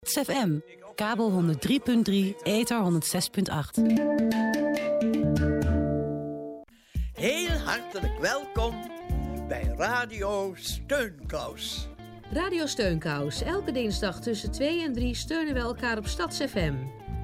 ZFM, 0.00 0.58
kabel 0.94 1.30
103.3, 1.30 2.42
ether 2.42 2.78
106.8. 2.78 3.82
Heel 7.12 7.58
hartelijk 7.64 8.18
welkom 8.20 8.74
bij 9.48 9.74
Radio 9.76 10.54
Steunkous. 10.54 11.88
Radio 12.32 12.66
Steunkous. 12.66 13.42
Elke 13.42 13.72
dinsdag 13.72 14.20
tussen 14.20 14.50
2 14.50 14.82
en 14.82 14.92
3 14.92 15.14
steunen 15.14 15.54
we 15.54 15.60
elkaar 15.60 15.98
op 15.98 16.06
StadsFM. 16.06 16.74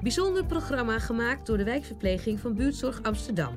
Bijzonder 0.01 0.45
programma 0.45 0.99
gemaakt 0.99 1.45
door 1.45 1.57
de 1.57 1.63
wijkverpleging 1.63 2.39
van 2.39 2.55
Buurtzorg 2.55 3.03
Amsterdam. 3.03 3.55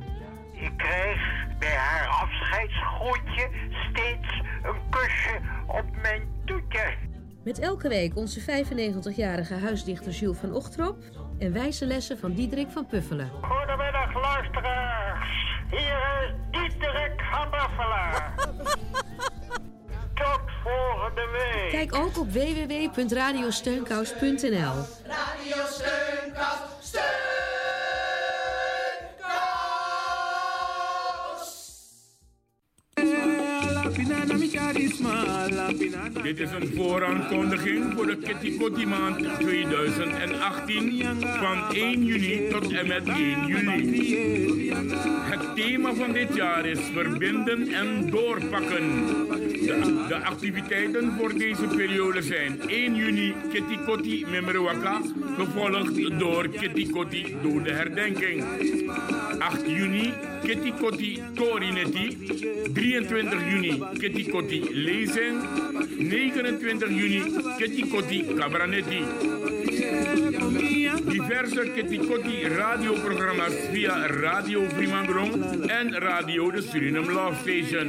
Ik 0.52 0.73
kreeg 0.77 1.21
bij 1.59 1.77
haar 1.77 2.09
afscheidsgroetje 2.09 3.48
steeds 3.91 4.43
een 4.62 4.89
kusje 4.91 5.41
op 5.66 5.84
mijn 6.02 6.29
toetje. 6.45 7.09
Met 7.45 7.59
elke 7.59 7.88
week 7.88 8.16
onze 8.16 8.41
95-jarige 8.41 9.54
huisdichter 9.54 10.12
Jules 10.12 10.38
van 10.38 10.54
Ochtrop 10.54 10.96
en 11.38 11.52
wijze 11.52 11.87
lessen 11.87 12.19
van 12.19 12.32
Diederik 12.32 12.70
van 12.70 12.87
Puffelen. 12.87 13.30
Goedemiddag 13.42 14.15
luisteraars. 14.15 15.28
Hier 15.70 16.20
is 16.20 16.30
Dieterik 16.51 17.20
van 17.32 17.51
Buffelen. 17.51 18.12
Tot 20.20 20.41
volgende 20.65 21.29
week. 21.32 21.70
Kijk 21.70 21.95
ook 21.95 22.18
op 22.18 22.32
www.radiosteunkous.nl 22.32 24.74
Radio 25.07 25.65
Dit 34.73 36.41
is 36.41 36.51
een 36.51 36.73
vooraankondiging 36.77 37.92
voor 37.95 38.06
de 38.06 38.16
Kitty 38.16 38.56
Kotti 38.59 38.87
maand 38.87 39.38
2018 39.38 41.05
van 41.20 41.74
1 41.74 42.05
juni 42.05 42.48
tot 42.48 42.73
en 42.73 42.87
met 42.87 43.09
1 43.09 43.46
juli. 43.46 44.71
Het 45.30 45.54
thema 45.54 45.95
van 45.95 46.13
dit 46.13 46.35
jaar 46.35 46.66
is 46.66 46.79
verbinden 46.93 47.68
en 47.68 48.10
doorpakken. 48.10 49.07
De, 49.26 50.04
de 50.09 50.16
activiteiten 50.16 51.13
voor 51.18 51.35
deze 51.38 51.66
periode 51.76 52.23
zijn 52.23 52.60
1 52.66 52.95
juni 52.95 53.35
Kitty 53.52 53.79
Kotti 53.85 54.26
Memerwaka, 54.30 55.01
gevolgd 55.37 56.18
door 56.18 56.48
Kitty 56.48 56.91
Kotti 56.91 57.37
Dode 57.43 57.73
Herdenking. 57.73 58.45
8 59.38 59.60
juni 59.66 60.13
Kitty 60.43 60.73
Kotti 60.73 61.23
Torinetti. 61.35 62.07
23 62.73 63.51
juni 63.51 63.83
Kitty 63.99 64.25
Kotti 64.31 64.60
Lezing. 64.72 65.41
29 65.99 66.88
juni 66.88 67.21
Kitty 67.59 67.82
Kotti 67.88 68.25
Cabranetti. 68.37 69.05
Diverse 71.10 71.72
Kitty 71.75 71.99
Kotti 71.99 72.49
radioprogramma's 72.49 73.55
via 73.71 74.06
Radio 74.06 74.69
Vrimangrong 74.69 75.71
en 75.71 75.94
Radio 76.00 76.50
de 76.50 76.62
Suriname 76.62 77.12
Love 77.12 77.37
Station. 77.41 77.88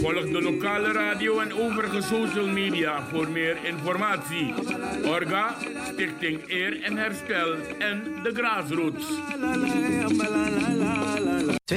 Volg 0.00 0.30
de 0.32 0.40
lokale 0.42 0.92
radio 0.92 1.40
en 1.40 1.52
overige 1.52 2.02
social 2.02 2.46
media 2.46 3.02
voor 3.10 3.28
meer 3.28 3.56
informatie. 3.64 4.54
Orga, 5.04 5.54
Stichting 5.92 6.40
Eer 6.46 6.82
en 6.82 6.96
Herstel 6.96 7.54
en 7.78 8.02
de 8.22 8.30
Grassroots. 8.34 9.06
20% 11.74 11.76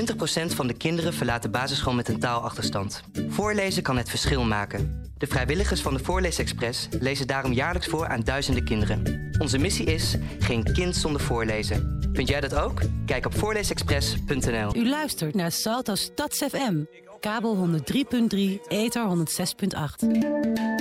van 0.55 0.67
de 0.67 0.73
kinderen 0.73 1.13
verlaat 1.13 1.41
de 1.41 1.49
basisschool 1.49 1.93
met 1.93 2.09
een 2.09 2.19
taalachterstand. 2.19 3.03
Voorlezen 3.27 3.83
kan 3.83 3.97
het 3.97 4.09
verschil 4.09 4.43
maken. 4.43 5.11
De 5.17 5.27
vrijwilligers 5.27 5.81
van 5.81 5.93
de 5.93 6.03
Voorleesexpress 6.03 6.87
lezen 6.99 7.27
daarom 7.27 7.53
jaarlijks 7.53 7.87
voor 7.87 8.07
aan 8.07 8.21
duizenden 8.21 8.63
kinderen. 8.63 9.31
Onze 9.39 9.57
missie 9.57 9.85
is 9.85 10.15
geen 10.39 10.63
kind 10.73 10.95
zonder 10.95 11.21
voorlezen. 11.21 12.09
Vind 12.13 12.27
jij 12.27 12.41
dat 12.41 12.55
ook? 12.55 12.81
Kijk 13.05 13.25
op 13.25 13.37
voorleesexpress.nl. 13.37 14.75
U 14.75 14.89
luistert 14.89 15.35
naar 15.35 15.51
Salto 15.51 15.95
Stads 15.95 16.37
FM, 16.37 16.83
kabel 17.19 17.67
103.3, 17.67 18.37
ether 18.67 19.07
106.8. 19.09 20.72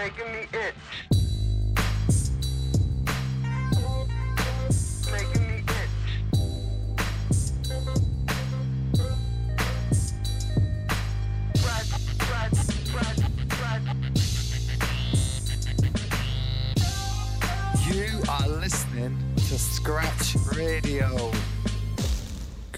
making 0.00 0.32
me 0.32 0.40
itch. 0.54 0.79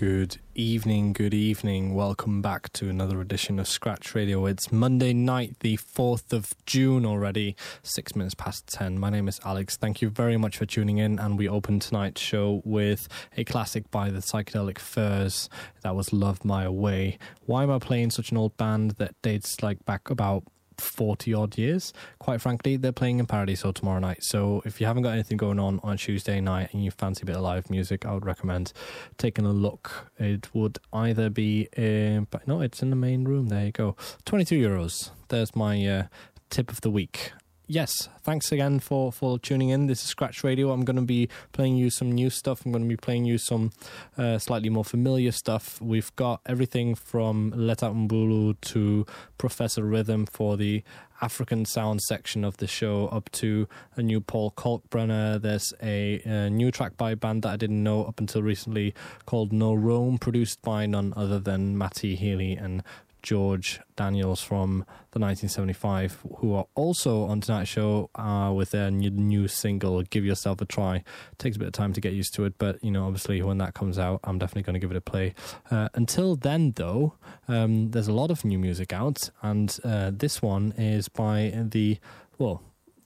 Good 0.02 0.38
evening, 0.56 1.12
good 1.12 1.32
evening. 1.32 1.94
Welcome 1.94 2.42
back 2.42 2.72
to 2.72 2.88
another 2.88 3.20
edition 3.20 3.60
of 3.60 3.68
Scratch 3.68 4.16
Radio. 4.16 4.46
It's 4.46 4.72
Monday 4.72 5.12
night, 5.12 5.54
the 5.60 5.76
4th 5.76 6.32
of 6.32 6.54
June 6.66 7.06
already, 7.06 7.54
six 7.84 8.16
minutes 8.16 8.34
past 8.34 8.66
10. 8.66 8.98
My 8.98 9.10
name 9.10 9.28
is 9.28 9.38
Alex. 9.44 9.76
Thank 9.76 10.02
you 10.02 10.10
very 10.10 10.36
much 10.36 10.56
for 10.56 10.66
tuning 10.66 10.98
in. 10.98 11.20
And 11.20 11.38
we 11.38 11.48
open 11.48 11.78
tonight's 11.78 12.20
show 12.20 12.62
with 12.64 13.06
a 13.36 13.44
classic 13.44 13.92
by 13.92 14.10
the 14.10 14.18
Psychedelic 14.18 14.80
Furs. 14.80 15.48
That 15.84 15.94
was 15.94 16.12
Love 16.12 16.44
My 16.44 16.68
Way. 16.68 17.16
Why 17.46 17.62
am 17.62 17.70
I 17.70 17.78
playing 17.78 18.10
such 18.10 18.32
an 18.32 18.38
old 18.38 18.56
band 18.56 18.96
that 18.98 19.14
dates 19.22 19.62
like 19.62 19.84
back 19.84 20.10
about 20.10 20.42
40 20.82 21.34
odd 21.34 21.58
years. 21.58 21.92
Quite 22.18 22.40
frankly, 22.40 22.76
they're 22.76 22.92
playing 22.92 23.18
in 23.18 23.26
Paradiso 23.26 23.72
tomorrow 23.72 24.00
night. 24.00 24.22
So 24.22 24.62
if 24.64 24.80
you 24.80 24.86
haven't 24.86 25.02
got 25.02 25.12
anything 25.12 25.36
going 25.36 25.58
on 25.58 25.80
on 25.82 25.96
Tuesday 25.96 26.40
night 26.40 26.70
and 26.72 26.84
you 26.84 26.90
fancy 26.90 27.22
a 27.22 27.26
bit 27.26 27.36
of 27.36 27.42
live 27.42 27.70
music, 27.70 28.04
I 28.04 28.12
would 28.12 28.26
recommend 28.26 28.72
taking 29.18 29.44
a 29.44 29.52
look. 29.52 30.10
It 30.18 30.54
would 30.54 30.78
either 30.92 31.30
be, 31.30 31.68
in, 31.76 32.26
but 32.30 32.46
no, 32.46 32.60
it's 32.60 32.82
in 32.82 32.90
the 32.90 32.96
main 32.96 33.24
room. 33.24 33.48
There 33.48 33.66
you 33.66 33.72
go. 33.72 33.96
22 34.24 34.60
euros. 34.60 35.10
There's 35.28 35.54
my 35.56 35.86
uh, 35.86 36.02
tip 36.50 36.70
of 36.70 36.80
the 36.80 36.90
week 36.90 37.32
yes, 37.72 38.10
thanks 38.22 38.52
again 38.52 38.78
for, 38.78 39.10
for 39.10 39.38
tuning 39.38 39.70
in. 39.70 39.86
This 39.86 40.04
is 40.04 40.10
Scratch 40.10 40.44
Radio. 40.44 40.72
I'm 40.72 40.84
going 40.84 40.96
to 40.96 41.02
be 41.02 41.30
playing 41.52 41.76
you 41.76 41.88
some 41.88 42.12
new 42.12 42.28
stuff. 42.28 42.64
I'm 42.64 42.72
going 42.72 42.84
to 42.84 42.88
be 42.88 42.98
playing 42.98 43.24
you 43.24 43.38
some 43.38 43.72
uh, 44.18 44.38
slightly 44.38 44.68
more 44.68 44.84
familiar 44.84 45.32
stuff. 45.32 45.80
We've 45.80 46.14
got 46.16 46.42
everything 46.44 46.94
from 46.94 47.50
Letta 47.56 47.86
Mbulu 47.86 48.60
to 48.60 49.06
Professor 49.38 49.84
Rhythm 49.84 50.26
for 50.26 50.58
the 50.58 50.84
African 51.22 51.64
sound 51.64 52.02
section 52.02 52.44
of 52.44 52.58
the 52.58 52.66
show 52.66 53.06
up 53.06 53.30
to 53.32 53.66
a 53.96 54.02
new 54.02 54.20
Paul 54.20 54.50
Kalkbrenner. 54.50 55.40
There's 55.40 55.72
a, 55.82 56.20
a, 56.26 56.50
new 56.50 56.70
track 56.70 56.98
by 56.98 57.12
a 57.12 57.16
band 57.16 57.42
that 57.42 57.52
I 57.52 57.56
didn't 57.56 57.82
know 57.82 58.04
up 58.04 58.20
until 58.20 58.42
recently 58.42 58.92
called 59.24 59.52
No 59.52 59.72
Rome, 59.72 60.18
produced 60.18 60.60
by 60.60 60.84
none 60.84 61.14
other 61.16 61.38
than 61.38 61.78
Matty 61.78 62.16
Healy 62.16 62.52
and 62.52 62.82
George 63.22 63.80
Daniels 63.96 64.42
from 64.42 64.84
the 65.12 65.20
1975, 65.20 66.18
who 66.38 66.54
are 66.54 66.66
also 66.74 67.22
on 67.22 67.40
tonight's 67.40 67.70
show 67.70 68.10
uh, 68.14 68.52
with 68.54 68.70
their 68.70 68.90
new, 68.90 69.10
new, 69.10 69.48
single 69.48 70.02
"Give 70.02 70.24
Yourself 70.24 70.60
a 70.60 70.64
Try." 70.64 71.04
Takes 71.38 71.56
a 71.56 71.58
bit 71.58 71.68
of 71.68 71.72
time 71.72 71.92
to 71.92 72.00
get 72.00 72.12
used 72.12 72.34
to 72.34 72.44
it, 72.44 72.54
but 72.58 72.82
you 72.82 72.90
know, 72.90 73.06
obviously, 73.06 73.40
when 73.42 73.58
that 73.58 73.74
comes 73.74 73.98
out, 73.98 74.20
I'm 74.24 74.38
definitely 74.38 74.62
going 74.62 74.74
to 74.74 74.80
give 74.80 74.90
it 74.90 74.96
a 74.96 75.00
play. 75.00 75.34
Uh, 75.70 75.88
until 75.94 76.36
then, 76.36 76.72
though, 76.72 77.14
um, 77.48 77.90
there's 77.90 78.08
a 78.08 78.12
lot 78.12 78.30
of 78.30 78.44
new 78.44 78.58
music 78.58 78.92
out, 78.92 79.30
and 79.42 79.78
uh, 79.84 80.10
this 80.12 80.42
one 80.42 80.72
is 80.76 81.08
by 81.08 81.52
the 81.54 81.98
well, 82.38 82.62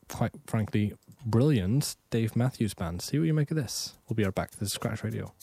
quite 0.09 0.33
frankly, 0.47 0.95
brilliant 1.25 1.97
Dave 2.11 2.37
Matthews 2.37 2.75
Band. 2.75 3.03
See 3.03 3.19
what 3.19 3.27
you 3.27 3.35
make 3.35 3.51
of 3.51 3.57
this. 3.57 3.95
We'll 4.09 4.15
be 4.15 4.25
right 4.25 4.35
back. 4.35 4.53
This 4.53 4.69
is 4.69 4.73
Scratch 4.73 5.05
Radio. 5.05 5.35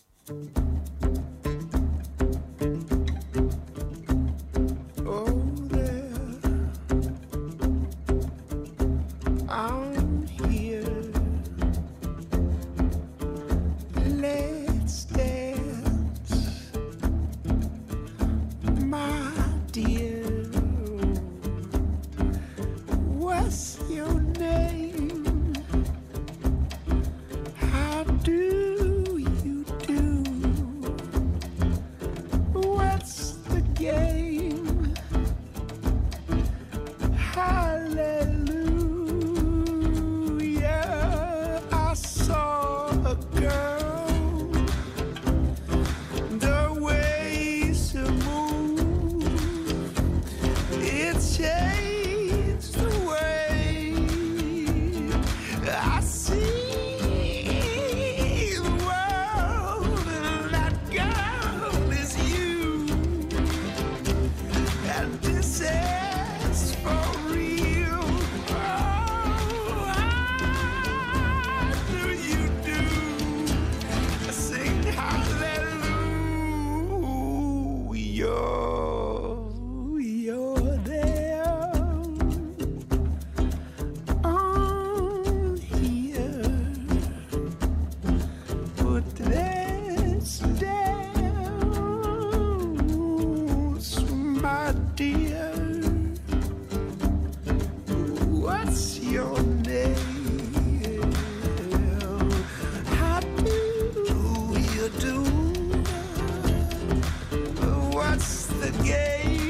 Yay! 108.81 109.42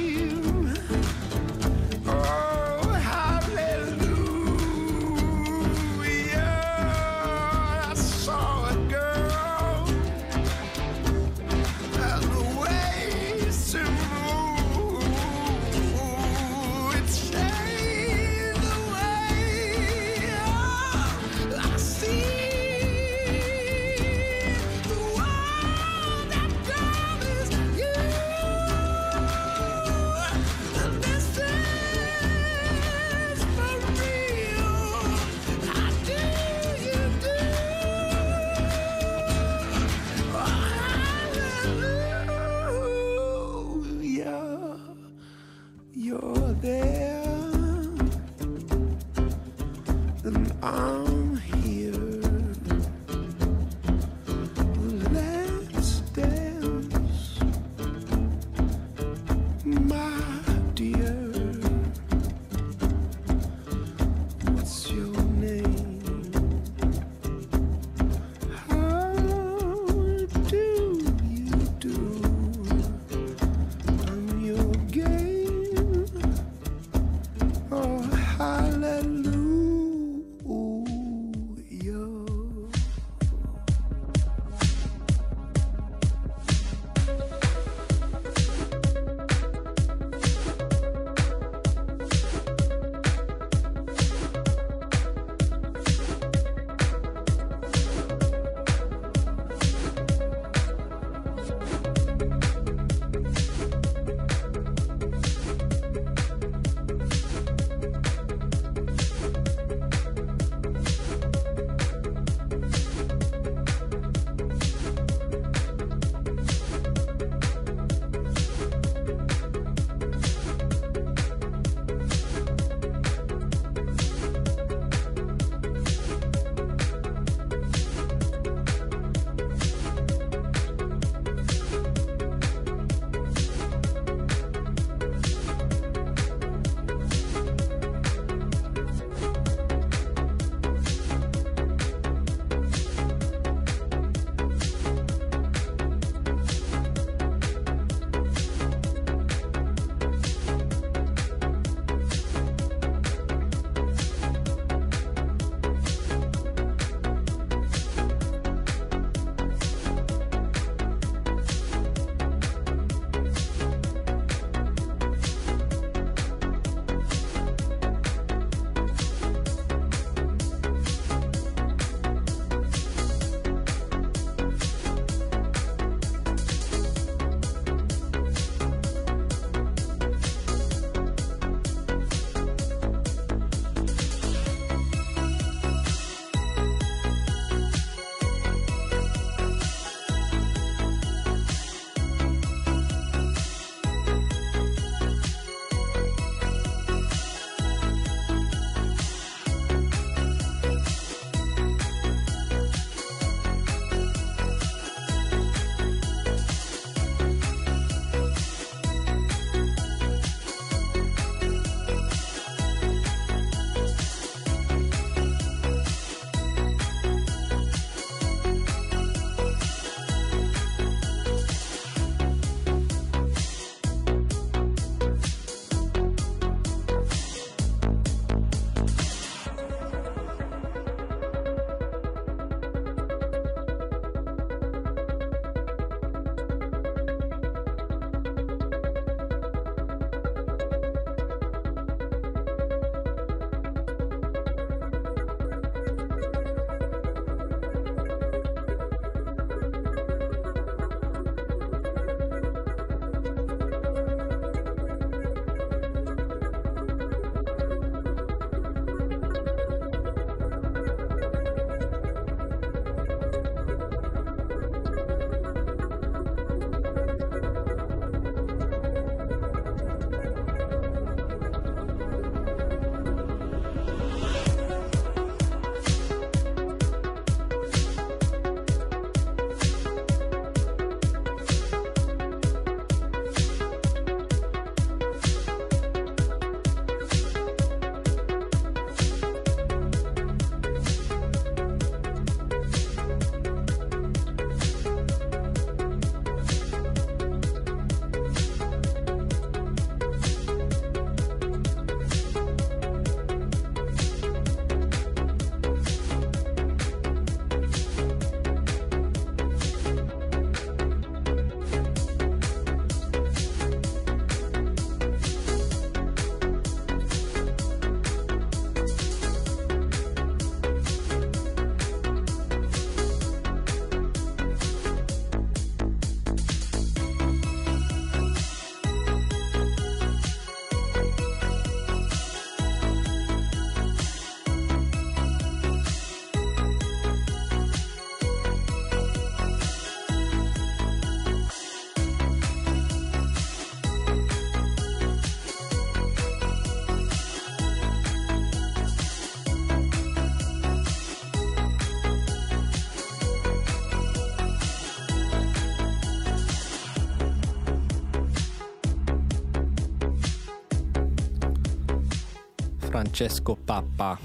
Francesco 363.13 363.53
Papa, 363.67 364.17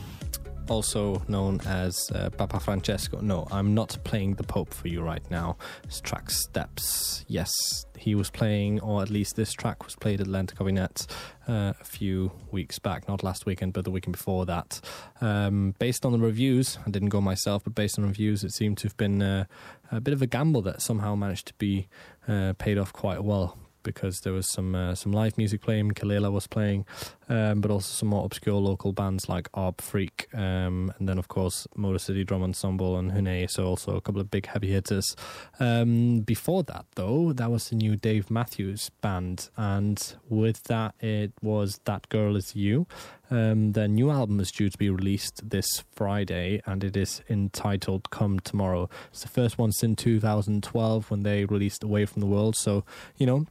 also 0.67 1.23
known 1.29 1.61
as 1.67 2.11
uh, 2.15 2.31
Papa 2.31 2.59
Francesco. 2.59 3.21
No, 3.21 3.47
I'm 3.51 3.75
not 3.75 3.99
playing 4.03 4.37
the 4.37 4.45
Pope 4.45 4.73
for 4.73 4.89
you 4.89 5.03
right 5.03 5.31
now. 5.31 5.59
This 5.83 6.01
track 6.01 6.31
Steps. 6.31 7.23
Yes, 7.29 7.53
he 7.99 8.15
was 8.15 8.31
playing, 8.31 8.81
or 8.81 9.03
at 9.03 9.11
least 9.11 9.37
this 9.37 9.53
track 9.53 9.85
was 9.85 9.95
played 9.95 10.23
at 10.23 10.27
Lente 10.27 10.55
Kabinet 10.55 11.07
uh, 11.47 11.75
a 11.79 11.85
few 11.85 12.33
weeks 12.51 12.79
back, 12.79 13.07
not 13.09 13.23
last 13.23 13.45
weekend, 13.45 13.75
but 13.75 13.85
the 13.85 13.91
weekend 13.91 14.13
before 14.13 14.47
that. 14.47 14.81
Um, 15.21 15.75
based 15.79 16.07
on 16.07 16.13
the 16.13 16.19
reviews, 16.19 16.79
I 16.87 16.89
didn't 16.89 17.11
go 17.11 17.21
myself, 17.21 17.65
but 17.65 17.75
based 17.75 17.99
on 17.99 18.07
reviews, 18.07 18.43
it 18.43 18.53
seemed 18.53 18.79
to 18.79 18.89
have 18.89 18.97
been 18.97 19.21
uh, 19.21 19.45
a 19.93 20.01
bit 20.01 20.15
of 20.15 20.23
a 20.23 20.27
gamble 20.27 20.63
that 20.63 20.81
somehow 20.81 21.15
managed 21.15 21.49
to 21.49 21.55
be 21.59 21.89
uh, 22.27 22.55
paid 22.57 22.79
off 22.79 22.95
quite 22.95 23.23
well 23.23 23.59
because 23.89 24.21
there 24.21 24.35
was 24.35 24.47
some 24.47 24.75
uh, 24.75 24.95
some 24.95 25.13
live 25.13 25.39
music 25.39 25.63
playing. 25.63 25.93
Kelela 25.93 26.31
was 26.31 26.47
playing, 26.47 26.85
um, 27.31 27.63
but 27.63 27.71
also 27.71 27.91
some 27.91 28.11
more 28.11 28.25
obscure 28.27 28.57
local 28.57 28.93
bands 28.93 29.29
like 29.31 29.51
Arb 29.53 29.81
Freak, 29.81 30.29
um, 30.35 30.93
and 30.99 31.09
then 31.09 31.19
of 31.19 31.29
course 31.29 31.67
Motor 31.75 31.99
City 31.99 32.23
Drum 32.23 32.43
Ensemble 32.43 32.99
and 32.99 33.13
Hunee. 33.13 33.51
So 33.51 33.65
also 33.65 33.97
a 33.97 34.01
couple 34.03 34.21
of 34.21 34.31
big 34.31 34.47
heavy 34.47 34.71
hitters. 34.71 35.17
Um, 35.59 36.21
before 36.21 36.63
that, 36.65 36.85
though, 36.97 37.33
that 37.33 37.51
was 37.51 37.71
the 37.71 37.77
new 37.77 37.97
Dave 37.97 38.31
Matthews 38.31 38.91
band, 39.01 39.49
and 39.57 40.15
with 40.29 40.65
that, 40.65 40.95
it 41.01 41.33
was 41.41 41.81
That 41.85 42.09
Girl 42.11 42.37
Is 42.37 42.55
You. 42.55 42.87
Um, 43.31 43.73
their 43.73 43.89
new 43.89 44.11
album 44.11 44.41
is 44.41 44.51
due 44.51 44.71
to 44.71 44.79
be 44.79 44.91
released 44.91 45.49
this 45.49 45.85
Friday, 45.93 46.61
and 46.67 46.85
it 46.85 46.97
is 46.97 47.23
entitled 47.29 48.11
"Come 48.11 48.39
Tomorrow." 48.41 48.91
It's 49.11 49.23
the 49.23 49.29
first 49.29 49.59
one 49.59 49.73
since 49.73 50.03
2012 50.03 51.11
when 51.11 51.23
they 51.23 51.45
released 51.45 51.83
"Away 51.83 52.05
from 52.07 52.21
the 52.21 52.27
World." 52.27 52.57
So 52.57 52.85
you 53.17 53.27
know 53.27 53.47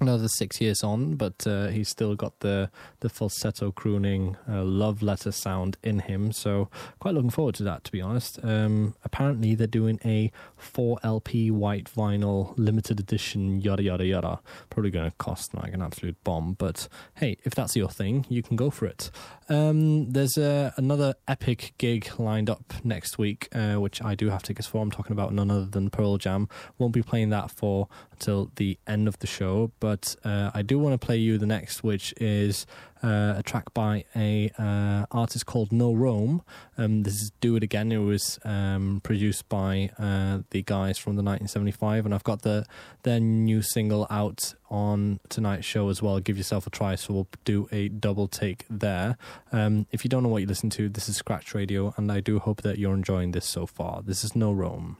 another 0.00 0.28
six 0.28 0.60
years 0.60 0.82
on, 0.82 1.14
but 1.14 1.46
uh, 1.46 1.68
he's 1.68 1.88
still 1.88 2.14
got 2.14 2.40
the 2.40 2.70
the 3.00 3.08
falsetto 3.08 3.70
crooning 3.70 4.36
uh, 4.48 4.62
love 4.64 5.02
letter 5.02 5.32
sound 5.32 5.76
in 5.82 6.00
him. 6.00 6.32
So 6.32 6.68
quite 7.00 7.14
looking 7.14 7.30
forward 7.30 7.54
to 7.56 7.64
that, 7.64 7.84
to 7.84 7.92
be 7.92 8.00
honest. 8.00 8.38
Um, 8.42 8.94
apparently, 9.04 9.54
they're 9.54 9.66
doing 9.66 9.98
a 10.04 10.30
four 10.56 10.98
LP 11.02 11.50
white 11.50 11.84
vinyl 11.84 12.54
limited 12.56 13.00
edition, 13.00 13.60
yada 13.60 13.82
yada 13.82 14.06
yada. 14.06 14.40
Probably 14.70 14.90
going 14.90 15.10
to 15.10 15.16
cost 15.16 15.54
like 15.54 15.72
an 15.72 15.82
absolute 15.82 16.22
bomb, 16.24 16.54
but 16.54 16.88
hey, 17.16 17.36
if 17.44 17.54
that's 17.54 17.76
your 17.76 17.88
thing, 17.88 18.26
you 18.28 18.42
can 18.42 18.56
go 18.56 18.70
for 18.70 18.86
it. 18.86 19.10
Um, 19.48 20.10
there's 20.12 20.36
uh, 20.36 20.72
another 20.76 21.14
epic 21.26 21.72
gig 21.78 22.10
lined 22.18 22.50
up 22.50 22.74
next 22.84 23.16
week, 23.16 23.48
uh, 23.54 23.74
which 23.76 24.02
I 24.02 24.14
do 24.14 24.28
have 24.28 24.42
tickets 24.42 24.68
for. 24.68 24.82
I'm 24.82 24.90
talking 24.90 25.12
about 25.12 25.32
none 25.32 25.50
other 25.50 25.64
than 25.64 25.88
Pearl 25.90 26.18
Jam. 26.18 26.48
Won't 26.76 26.92
be 26.92 27.02
playing 27.02 27.30
that 27.30 27.50
for 27.50 27.88
until 28.12 28.50
the 28.56 28.78
end 28.86 29.08
of 29.08 29.18
the 29.20 29.26
show, 29.26 29.72
but 29.80 30.16
uh, 30.24 30.50
I 30.52 30.62
do 30.62 30.78
want 30.78 31.00
to 31.00 31.04
play 31.04 31.16
you 31.16 31.38
the 31.38 31.46
next, 31.46 31.82
which 31.82 32.12
is 32.20 32.66
uh, 33.02 33.34
a 33.36 33.42
track 33.42 33.72
by 33.74 34.04
a 34.14 34.50
uh, 34.58 35.06
artist 35.10 35.46
called 35.46 35.72
No 35.72 35.92
Rome. 35.92 36.42
Um, 36.76 37.02
this 37.02 37.14
is 37.14 37.32
Do 37.40 37.56
It 37.56 37.62
Again. 37.62 37.92
It 37.92 37.98
was 37.98 38.38
um, 38.44 39.00
produced 39.02 39.48
by 39.48 39.90
uh, 39.98 40.40
the 40.50 40.62
guys 40.62 40.98
from 40.98 41.16
the 41.16 41.22
1975, 41.22 42.04
and 42.04 42.14
I've 42.14 42.24
got 42.24 42.42
the 42.42 42.66
their 43.02 43.20
new 43.20 43.62
single 43.62 44.06
out 44.10 44.54
on 44.70 45.20
tonight's 45.28 45.66
show 45.66 45.88
as 45.88 46.02
well. 46.02 46.20
Give 46.20 46.36
yourself 46.36 46.66
a 46.66 46.70
try, 46.70 46.94
so 46.94 47.14
we'll 47.14 47.28
do 47.44 47.68
a 47.72 47.88
double 47.88 48.28
take 48.28 48.64
there. 48.68 49.16
Um, 49.52 49.86
if 49.92 50.04
you 50.04 50.10
don't 50.10 50.22
know 50.22 50.28
what 50.28 50.42
you 50.42 50.46
listen 50.48 50.70
to, 50.70 50.88
this 50.88 51.08
is 51.08 51.16
Scratch 51.16 51.54
Radio, 51.54 51.94
and 51.96 52.10
I 52.10 52.20
do 52.20 52.38
hope 52.38 52.62
that 52.62 52.78
you're 52.78 52.94
enjoying 52.94 53.32
this 53.32 53.46
so 53.46 53.66
far. 53.66 54.02
This 54.02 54.24
is 54.24 54.34
No 54.34 54.52
Rome. 54.52 54.96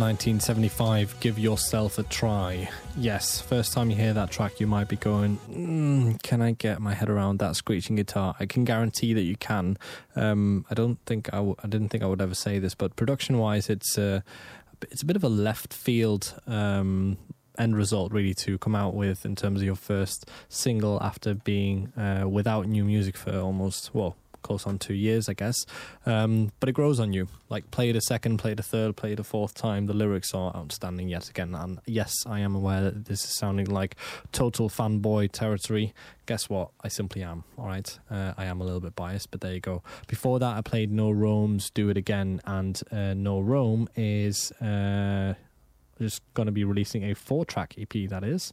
1975 0.00 1.20
Give 1.20 1.38
Yourself 1.38 1.98
a 1.98 2.02
Try. 2.04 2.70
Yes, 2.96 3.38
first 3.38 3.74
time 3.74 3.90
you 3.90 3.96
hear 3.96 4.14
that 4.14 4.30
track, 4.30 4.58
you 4.58 4.66
might 4.66 4.88
be 4.88 4.96
going, 4.96 5.36
mm, 5.50 6.22
Can 6.22 6.40
I 6.40 6.52
get 6.52 6.80
my 6.80 6.94
head 6.94 7.10
around 7.10 7.38
that 7.40 7.54
screeching 7.54 7.96
guitar? 7.96 8.34
I 8.40 8.46
can 8.46 8.64
guarantee 8.64 9.12
that 9.12 9.22
you 9.22 9.36
can. 9.36 9.76
Um, 10.16 10.64
I 10.70 10.74
don't 10.74 10.98
think 11.04 11.28
I, 11.34 11.36
w- 11.36 11.56
I 11.62 11.68
didn't 11.68 11.90
think 11.90 12.02
I 12.02 12.06
would 12.06 12.22
ever 12.22 12.34
say 12.34 12.58
this, 12.58 12.74
but 12.74 12.96
production 12.96 13.36
wise, 13.36 13.68
it's, 13.68 13.98
uh, 13.98 14.22
it's 14.90 15.02
a 15.02 15.06
bit 15.06 15.16
of 15.16 15.22
a 15.24 15.28
left 15.28 15.74
field 15.74 16.34
um, 16.46 17.18
end 17.58 17.76
result 17.76 18.10
really 18.10 18.32
to 18.34 18.56
come 18.56 18.74
out 18.74 18.94
with 18.94 19.26
in 19.26 19.36
terms 19.36 19.60
of 19.60 19.66
your 19.66 19.76
first 19.76 20.30
single 20.48 20.98
after 21.02 21.34
being 21.34 21.92
uh, 21.98 22.26
without 22.26 22.66
new 22.66 22.84
music 22.84 23.18
for 23.18 23.38
almost 23.38 23.94
well 23.94 24.16
close 24.42 24.66
on 24.66 24.78
two 24.78 24.94
years, 24.94 25.28
I 25.28 25.34
guess. 25.34 25.56
Um, 26.06 26.52
but 26.60 26.68
it 26.68 26.72
grows 26.72 27.00
on 27.00 27.12
you. 27.12 27.28
Like 27.48 27.70
play 27.70 27.90
it 27.90 27.96
a 27.96 28.00
second, 28.00 28.38
play 28.38 28.52
it 28.52 28.60
a 28.60 28.62
third, 28.62 28.96
play 28.96 29.12
it 29.12 29.20
a 29.20 29.24
fourth 29.24 29.54
time. 29.54 29.86
The 29.86 29.94
lyrics 29.94 30.34
are 30.34 30.54
outstanding 30.54 31.08
yet 31.08 31.28
again. 31.28 31.54
And 31.54 31.80
yes, 31.86 32.14
I 32.26 32.40
am 32.40 32.54
aware 32.54 32.82
that 32.82 33.06
this 33.06 33.24
is 33.24 33.36
sounding 33.36 33.66
like 33.66 33.96
total 34.32 34.68
fanboy 34.68 35.32
territory. 35.32 35.94
Guess 36.26 36.48
what? 36.48 36.70
I 36.82 36.88
simply 36.88 37.22
am. 37.22 37.44
All 37.58 37.66
right, 37.66 37.98
uh, 38.10 38.34
I 38.36 38.44
am 38.44 38.60
a 38.60 38.64
little 38.64 38.80
bit 38.80 38.94
biased, 38.94 39.30
but 39.30 39.40
there 39.40 39.54
you 39.54 39.60
go. 39.60 39.82
Before 40.06 40.38
that, 40.38 40.56
I 40.56 40.60
played 40.60 40.92
No 40.92 41.10
Rome's 41.10 41.70
"Do 41.70 41.88
It 41.88 41.96
Again," 41.96 42.40
and 42.44 42.80
uh, 42.92 43.14
No 43.14 43.40
Rome 43.40 43.88
is. 43.96 44.52
Uh, 44.52 45.34
just 46.00 46.22
going 46.34 46.46
to 46.46 46.52
be 46.52 46.64
releasing 46.64 47.04
a 47.04 47.14
four 47.14 47.44
track 47.44 47.74
EP, 47.78 48.08
that 48.08 48.24
is. 48.24 48.52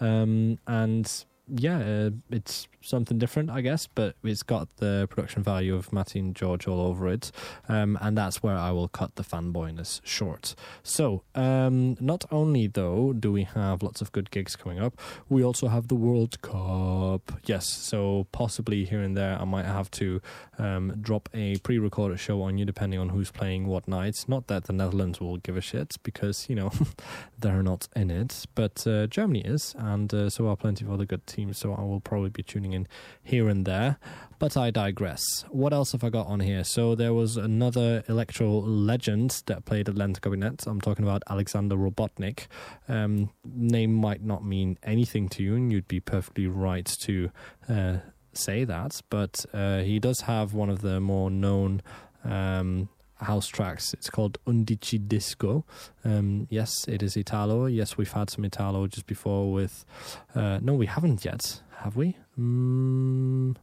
Um, 0.00 0.58
and 0.66 1.24
yeah, 1.48 1.78
uh, 1.78 2.10
it's 2.30 2.68
something 2.80 3.18
different, 3.18 3.50
I 3.50 3.60
guess, 3.60 3.86
but 3.86 4.14
it's 4.22 4.42
got 4.42 4.68
the 4.76 5.06
production 5.10 5.42
value 5.42 5.74
of 5.74 5.92
Matty 5.92 6.18
and 6.18 6.34
George 6.34 6.66
all 6.66 6.80
over 6.80 7.08
it, 7.08 7.30
um, 7.68 7.98
and 8.00 8.16
that's 8.16 8.42
where 8.42 8.56
I 8.56 8.70
will 8.70 8.88
cut 8.88 9.16
the 9.16 9.22
fanboyness 9.22 10.00
short. 10.04 10.54
So, 10.82 11.22
um, 11.34 11.96
not 12.00 12.24
only 12.30 12.66
though 12.66 13.12
do 13.12 13.32
we 13.32 13.44
have 13.44 13.82
lots 13.82 14.00
of 14.00 14.12
good 14.12 14.30
gigs 14.30 14.56
coming 14.56 14.78
up, 14.78 14.98
we 15.28 15.42
also 15.42 15.68
have 15.68 15.88
the 15.88 15.94
World 15.94 16.40
Cup. 16.42 17.32
Yes, 17.44 17.66
so 17.68 18.26
possibly 18.32 18.84
here 18.84 19.00
and 19.00 19.16
there 19.16 19.38
I 19.40 19.44
might 19.44 19.64
have 19.64 19.90
to 19.92 20.20
um, 20.58 20.94
drop 21.00 21.28
a 21.34 21.56
pre-recorded 21.58 22.20
show 22.20 22.42
on 22.42 22.58
you, 22.58 22.64
depending 22.64 22.98
on 22.98 23.10
who's 23.10 23.30
playing 23.30 23.66
what 23.66 23.88
nights. 23.88 24.28
Not 24.28 24.46
that 24.48 24.64
the 24.64 24.72
Netherlands 24.72 25.20
will 25.20 25.36
give 25.38 25.56
a 25.56 25.60
shit 25.60 25.96
because 26.02 26.48
you 26.48 26.54
know 26.54 26.70
they're 27.38 27.62
not 27.62 27.88
in 27.94 28.10
it, 28.10 28.46
but 28.54 28.86
uh, 28.86 29.06
Germany 29.06 29.40
is, 29.40 29.74
and 29.78 30.12
uh, 30.12 30.30
so 30.30 30.48
are 30.48 30.56
plenty 30.56 30.84
of 30.84 30.92
other 30.92 31.04
good 31.04 31.26
teams. 31.26 31.58
So 31.58 31.74
I 31.74 31.82
will 31.82 32.00
probably 32.00 32.30
be 32.30 32.42
tuning 32.42 32.67
in 32.72 32.78
in 32.78 32.88
here 33.22 33.48
and 33.48 33.66
there. 33.66 33.98
But 34.38 34.56
I 34.56 34.70
digress. 34.70 35.44
What 35.50 35.72
else 35.72 35.92
have 35.92 36.04
I 36.04 36.10
got 36.10 36.28
on 36.28 36.40
here? 36.40 36.62
So 36.62 36.94
there 36.94 37.12
was 37.12 37.36
another 37.36 38.04
electro 38.08 38.60
legend 38.60 39.42
that 39.46 39.64
played 39.64 39.88
at 39.88 39.96
Lente 39.96 40.20
Kabinet. 40.20 40.66
I'm 40.66 40.80
talking 40.80 41.04
about 41.04 41.24
Alexander 41.28 41.76
Robotnick. 41.76 42.46
Um, 42.88 43.30
name 43.44 43.92
might 43.92 44.22
not 44.22 44.44
mean 44.44 44.78
anything 44.84 45.28
to 45.30 45.42
you, 45.42 45.56
and 45.56 45.72
you'd 45.72 45.88
be 45.88 46.00
perfectly 46.00 46.46
right 46.46 46.86
to 47.00 47.30
uh, 47.68 47.96
say 48.32 48.62
that. 48.64 49.00
But 49.10 49.44
uh, 49.52 49.80
he 49.80 49.98
does 49.98 50.20
have 50.22 50.54
one 50.54 50.70
of 50.70 50.82
the 50.82 51.00
more 51.00 51.30
known 51.30 51.82
um, 52.24 52.88
house 53.16 53.48
tracks. 53.48 53.92
It's 53.92 54.08
called 54.08 54.38
Undici 54.46 54.98
Disco. 55.08 55.64
Um, 56.04 56.46
yes, 56.48 56.86
it 56.86 57.02
is 57.02 57.16
Italo. 57.16 57.66
Yes, 57.66 57.96
we've 57.96 58.12
had 58.12 58.30
some 58.30 58.44
Italo 58.44 58.86
just 58.86 59.06
before 59.06 59.52
with. 59.52 59.84
Uh, 60.32 60.60
no, 60.62 60.74
we 60.74 60.86
haven't 60.86 61.24
yet 61.24 61.60
have 61.78 61.96
we? 61.96 62.16
Mm, 62.38 63.56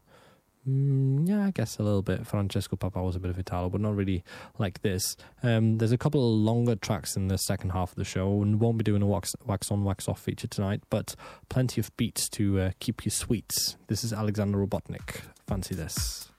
mm, 0.67 1.27
yeah, 1.27 1.45
I 1.45 1.51
guess 1.51 1.77
a 1.77 1.83
little 1.83 2.01
bit. 2.01 2.25
Francesco 2.25 2.75
Papa 2.75 3.01
was 3.01 3.15
a 3.15 3.19
bit 3.19 3.29
of 3.29 3.37
Italo, 3.39 3.69
but 3.69 3.81
not 3.81 3.95
really 3.95 4.23
like 4.57 4.81
this. 4.81 5.15
Um, 5.43 5.77
there's 5.77 5.91
a 5.91 5.97
couple 5.97 6.21
of 6.21 6.39
longer 6.39 6.75
tracks 6.75 7.15
in 7.15 7.27
the 7.27 7.37
second 7.37 7.71
half 7.71 7.91
of 7.91 7.95
the 7.95 8.05
show, 8.05 8.41
and 8.41 8.59
won't 8.59 8.77
be 8.77 8.83
doing 8.83 9.01
a 9.01 9.07
wax, 9.07 9.35
wax 9.45 9.71
on, 9.71 9.83
wax 9.83 10.07
off 10.07 10.21
feature 10.21 10.47
tonight, 10.47 10.81
but 10.89 11.15
plenty 11.49 11.79
of 11.81 11.95
beats 11.97 12.29
to 12.29 12.59
uh, 12.59 12.71
keep 12.79 13.05
you 13.05 13.11
sweet. 13.11 13.51
This 13.87 14.03
is 14.03 14.13
Alexander 14.13 14.57
Robotnick. 14.57 15.21
Fancy 15.47 15.75
this. 15.75 16.31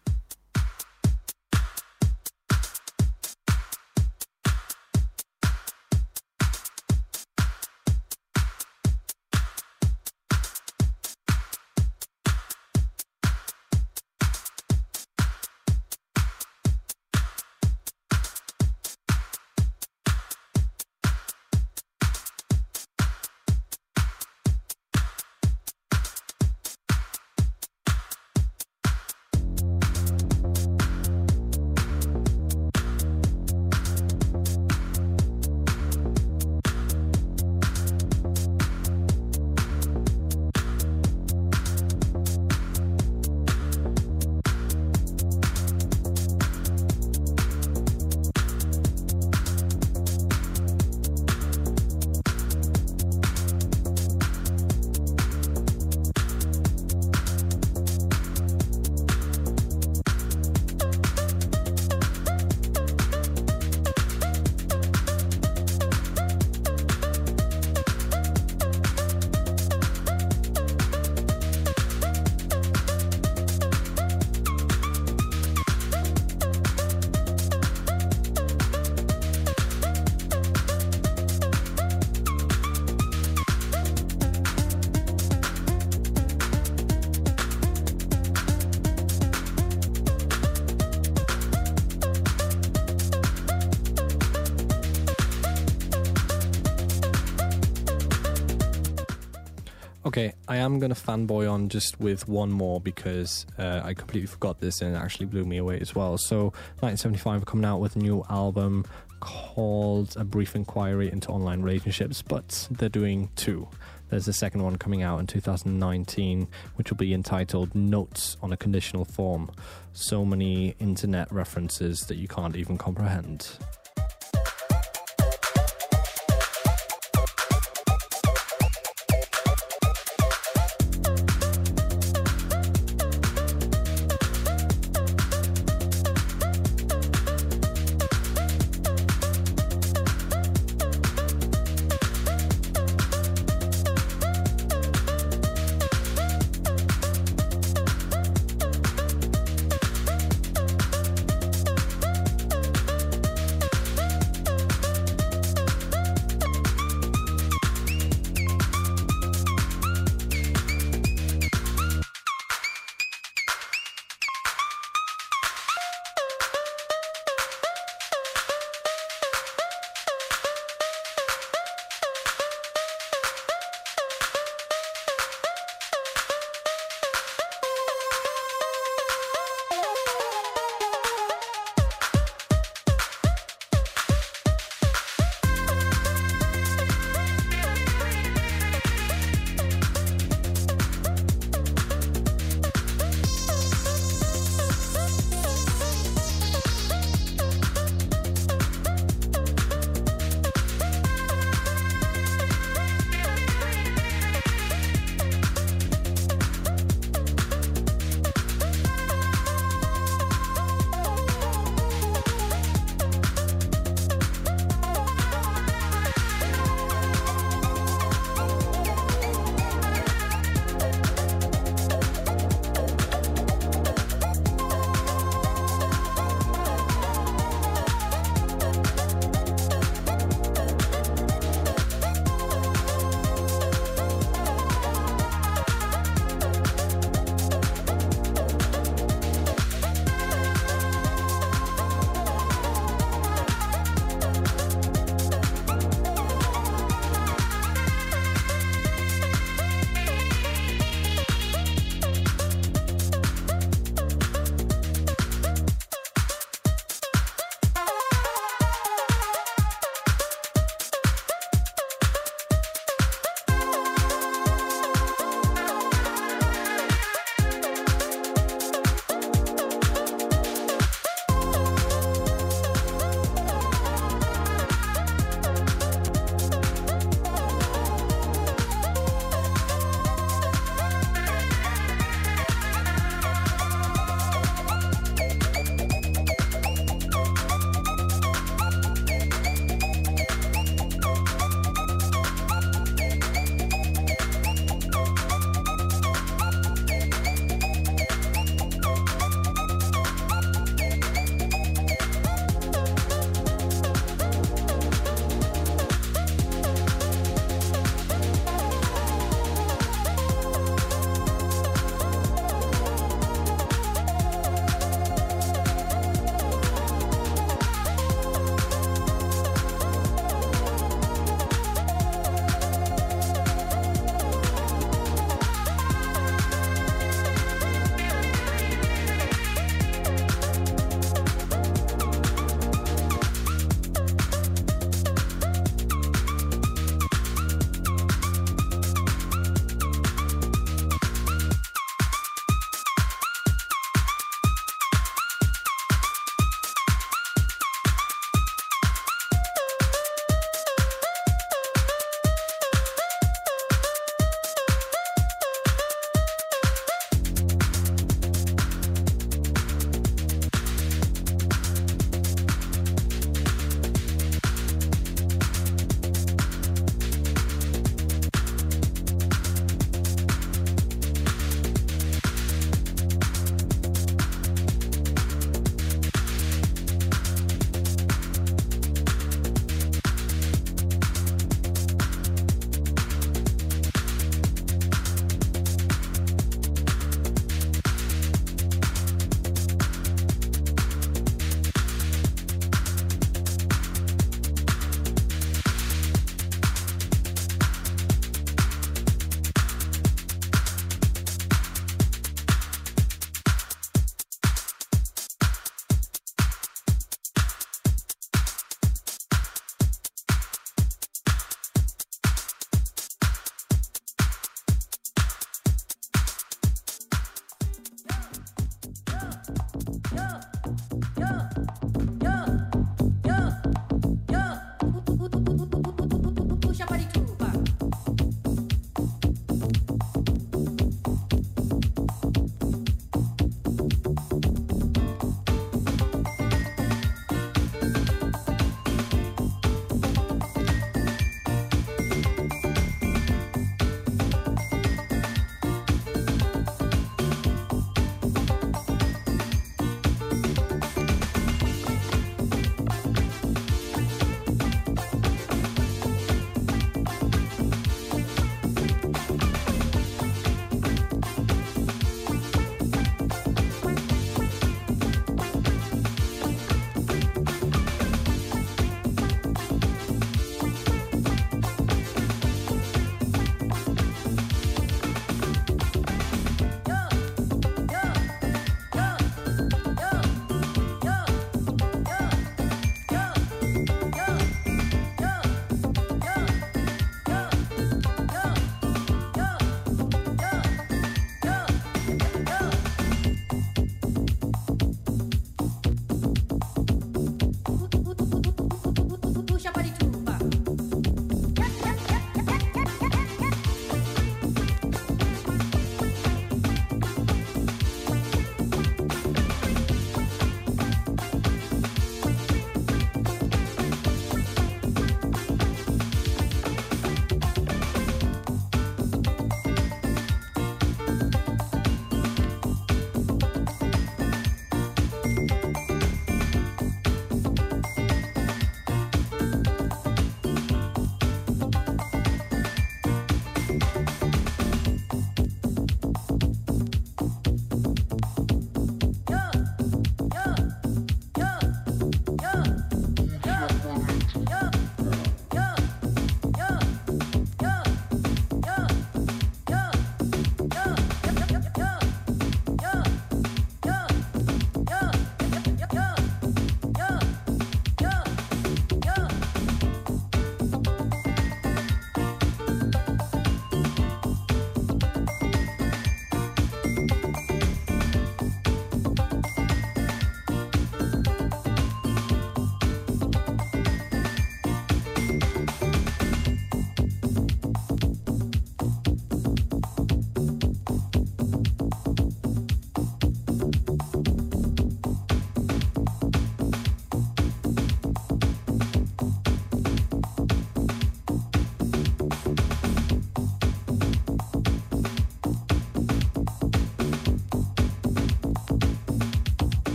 I 100.48 100.59
am 100.59 100.78
going 100.78 100.94
to 100.94 101.00
fanboy 101.00 101.50
on 101.50 101.68
just 101.68 101.98
with 101.98 102.28
one 102.28 102.52
more 102.52 102.80
because 102.80 103.46
uh, 103.59 103.80
I 103.82 103.94
completely 103.94 104.28
forgot 104.28 104.61
this 104.61 104.80
and 104.80 104.94
it 104.94 104.98
actually 104.98 105.26
blew 105.26 105.44
me 105.44 105.56
away 105.56 105.80
as 105.80 105.94
well. 105.94 106.16
So, 106.18 106.52
1975 106.80 107.42
are 107.42 107.44
coming 107.44 107.64
out 107.64 107.80
with 107.80 107.96
a 107.96 107.98
new 107.98 108.24
album 108.30 108.85
called 109.18 110.16
A 110.16 110.24
Brief 110.24 110.54
Inquiry 110.54 111.11
into 111.11 111.30
Online 111.30 111.62
Relationships, 111.62 112.22
but 112.22 112.68
they're 112.70 112.88
doing 112.88 113.28
two. 113.35 113.66
There's 114.09 114.28
a 114.28 114.32
second 114.32 114.62
one 114.62 114.76
coming 114.76 115.02
out 115.02 115.18
in 115.18 115.26
2019, 115.26 116.46
which 116.76 116.90
will 116.90 116.96
be 116.96 117.12
entitled 117.12 117.74
Notes 117.74 118.37
on 118.40 118.52
a 118.52 118.56
Conditional 118.56 119.04
Form. 119.04 119.50
So 119.94 120.24
many 120.24 120.76
internet 120.78 121.32
references 121.32 122.00
that 122.06 122.16
you 122.16 122.28
can't 122.28 122.54
even 122.54 122.78
comprehend. 122.78 123.50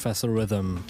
Professor 0.00 0.30
Rhythm. 0.30 0.82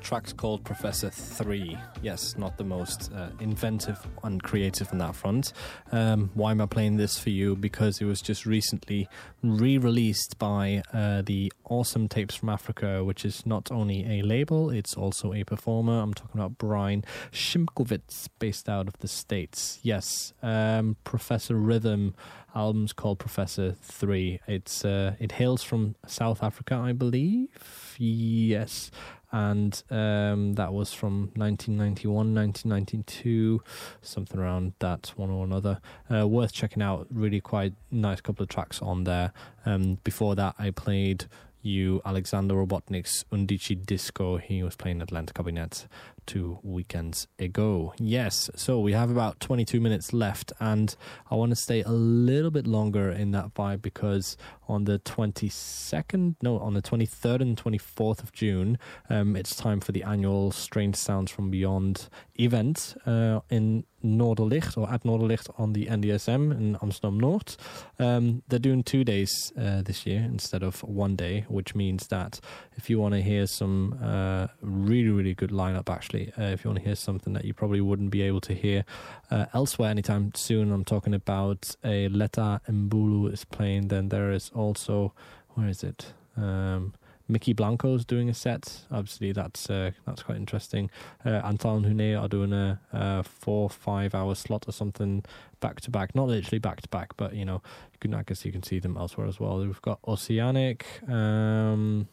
Track's 0.00 0.32
called 0.32 0.62
Professor 0.62 1.10
3. 1.10 1.76
Yes, 2.00 2.38
not 2.38 2.56
the 2.56 2.62
most 2.62 3.10
uh, 3.12 3.30
inventive 3.40 3.98
and 4.32 4.42
creative 4.42 4.92
on 4.92 4.98
that 4.98 5.14
front. 5.14 5.52
Um, 5.92 6.30
why 6.34 6.52
am 6.52 6.60
I 6.60 6.66
playing 6.66 6.96
this 6.96 7.18
for 7.18 7.30
you? 7.30 7.56
Because 7.56 8.00
it 8.00 8.04
was 8.04 8.20
just 8.20 8.46
recently 8.46 9.08
re 9.42 9.78
released 9.78 10.38
by 10.38 10.82
uh, 10.92 11.22
the 11.22 11.52
Awesome 11.64 12.08
Tapes 12.08 12.34
from 12.34 12.48
Africa, 12.48 13.04
which 13.04 13.24
is 13.24 13.44
not 13.44 13.70
only 13.70 14.18
a 14.18 14.22
label, 14.22 14.70
it's 14.70 14.94
also 14.94 15.32
a 15.32 15.44
performer. 15.44 16.00
I'm 16.00 16.14
talking 16.14 16.40
about 16.40 16.58
Brian 16.58 17.04
Shimkovitz, 17.32 18.28
based 18.38 18.68
out 18.68 18.88
of 18.88 18.98
the 18.98 19.08
States. 19.08 19.78
Yes, 19.82 20.32
um, 20.42 20.96
Professor 21.04 21.56
Rhythm 21.56 22.14
album's 22.54 22.92
called 22.92 23.18
Professor 23.18 23.72
3. 23.82 24.40
It's 24.48 24.84
uh, 24.84 25.14
It 25.20 25.32
hails 25.32 25.62
from 25.62 25.94
South 26.06 26.42
Africa, 26.42 26.74
I 26.74 26.92
believe. 26.92 27.94
Yes 27.98 28.90
and 29.32 29.82
um, 29.90 30.54
that 30.54 30.72
was 30.72 30.92
from 30.92 31.30
1991, 31.36 32.34
1992, 32.34 33.62
something 34.00 34.40
around 34.40 34.72
that 34.78 35.12
one 35.16 35.30
or 35.30 35.44
another. 35.44 35.80
Uh, 36.12 36.26
worth 36.26 36.52
checking 36.52 36.82
out. 36.82 37.06
Really 37.10 37.40
quite 37.40 37.74
nice 37.90 38.20
couple 38.20 38.42
of 38.42 38.48
tracks 38.48 38.80
on 38.80 39.04
there. 39.04 39.32
Um, 39.66 39.98
before 40.04 40.34
that, 40.36 40.54
I 40.58 40.70
played 40.70 41.26
you 41.62 42.00
Alexander 42.04 42.54
Robotnick's 42.54 43.24
Undici 43.32 43.74
Disco. 43.84 44.36
He 44.36 44.62
was 44.62 44.76
playing 44.76 45.00
Lente 45.00 45.32
Kabinet 45.32 45.86
two 46.26 46.58
weekends 46.62 47.26
ago. 47.38 47.94
Yes, 47.98 48.50
so 48.54 48.80
we 48.80 48.92
have 48.92 49.10
about 49.10 49.40
22 49.40 49.80
minutes 49.80 50.12
left, 50.12 50.52
and 50.60 50.94
I 51.30 51.34
want 51.34 51.50
to 51.50 51.56
stay 51.56 51.82
a 51.82 51.90
little 51.90 52.50
bit 52.50 52.66
longer 52.66 53.10
in 53.10 53.30
that 53.32 53.54
vibe 53.54 53.82
because 53.82 54.36
on 54.68 54.84
the 54.84 54.98
22nd, 55.00 56.36
no, 56.42 56.58
on 56.58 56.74
the 56.74 56.82
23rd 56.82 57.40
and 57.40 57.62
24th 57.62 58.22
of 58.22 58.32
June, 58.32 58.78
um, 59.08 59.34
it's 59.36 59.56
time 59.56 59.80
for 59.80 59.92
the 59.92 60.02
annual 60.02 60.50
Strange 60.50 60.96
Sounds 60.96 61.30
from 61.30 61.50
Beyond 61.50 62.08
event 62.36 62.96
uh, 63.06 63.40
in 63.50 63.84
Noorderlicht 64.04 64.76
or 64.76 64.88
at 64.90 65.02
Noorderlicht 65.02 65.48
on 65.58 65.72
the 65.72 65.86
NDSM 65.86 66.52
in 66.52 66.76
Amsterdam 66.82 67.18
North. 67.18 67.56
Um, 67.98 68.42
they're 68.48 68.58
doing 68.58 68.82
two 68.82 69.04
days 69.04 69.52
uh, 69.58 69.82
this 69.82 70.06
year 70.06 70.20
instead 70.20 70.62
of 70.62 70.82
one 70.82 71.16
day, 71.16 71.44
which 71.48 71.74
means 71.74 72.06
that 72.08 72.40
if 72.76 72.88
you 72.88 73.00
want 73.00 73.14
to 73.14 73.22
hear 73.22 73.46
some 73.46 73.98
uh, 74.02 74.46
really, 74.60 75.10
really 75.10 75.34
good 75.34 75.50
lineup, 75.50 75.92
actually, 75.92 76.32
uh, 76.38 76.44
if 76.44 76.64
you 76.64 76.70
want 76.70 76.78
to 76.78 76.84
hear 76.84 76.94
something 76.94 77.32
that 77.32 77.44
you 77.44 77.54
probably 77.54 77.80
wouldn't 77.80 78.10
be 78.10 78.22
able 78.22 78.40
to 78.42 78.54
hear 78.54 78.84
uh, 79.30 79.46
elsewhere 79.52 79.90
anytime 79.90 80.32
soon, 80.34 80.72
I'm 80.72 80.84
talking 80.84 81.14
about 81.14 81.74
a 81.84 82.08
Letta 82.08 82.60
Mbulu 82.68 83.32
is 83.32 83.44
playing, 83.44 83.88
then 83.88 84.10
there 84.10 84.30
is 84.30 84.50
also, 84.58 85.12
where 85.54 85.68
is 85.68 85.82
it? 85.82 86.12
Um, 86.36 86.94
Mickey 87.28 87.52
Blanco's 87.52 88.06
doing 88.06 88.30
a 88.30 88.34
set. 88.34 88.86
Obviously, 88.90 89.32
that's 89.32 89.68
uh, 89.68 89.90
that's 90.06 90.22
quite 90.22 90.38
interesting. 90.38 90.90
Uh, 91.24 91.42
Antal 91.42 91.84
Hunee 91.84 92.20
are 92.20 92.28
doing 92.28 92.54
a, 92.54 92.80
a, 92.92 93.22
four 93.22 93.68
five 93.68 94.14
hour 94.14 94.34
slot 94.34 94.64
or 94.66 94.72
something 94.72 95.24
back 95.60 95.80
to 95.82 95.90
back. 95.90 96.14
Not 96.14 96.28
literally 96.28 96.58
back 96.58 96.80
to 96.80 96.88
back, 96.88 97.16
but 97.18 97.34
you 97.34 97.44
know, 97.44 97.62
I 98.02 98.22
guess 98.22 98.46
you 98.46 98.52
can 98.52 98.62
see 98.62 98.78
them 98.78 98.96
elsewhere 98.96 99.26
as 99.26 99.38
well. 99.38 99.58
We've 99.58 99.82
got 99.82 100.00
Oceanic. 100.08 100.86
Um, 101.06 102.08